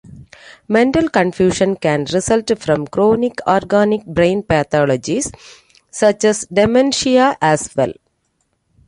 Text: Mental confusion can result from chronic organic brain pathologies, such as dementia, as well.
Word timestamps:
Mental 0.67 1.07
confusion 1.09 1.75
can 1.75 2.05
result 2.05 2.49
from 2.59 2.87
chronic 2.87 3.37
organic 3.45 4.03
brain 4.07 4.41
pathologies, 4.41 5.31
such 5.91 6.23
as 6.23 6.43
dementia, 6.51 7.37
as 7.39 7.69
well. 7.75 7.93